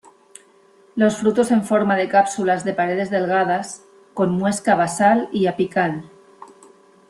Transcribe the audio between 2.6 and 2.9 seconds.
de